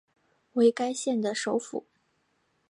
[0.53, 1.85] 为该县的首府。